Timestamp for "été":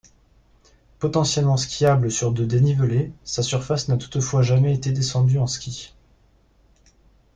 4.73-4.91